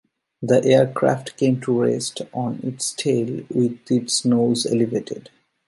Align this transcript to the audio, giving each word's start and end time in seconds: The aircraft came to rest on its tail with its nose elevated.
The 0.41 0.65
aircraft 0.65 1.37
came 1.37 1.61
to 1.61 1.81
rest 1.83 2.23
on 2.33 2.59
its 2.63 2.91
tail 2.93 3.45
with 3.51 3.77
its 3.91 4.25
nose 4.25 4.65
elevated. 4.65 5.29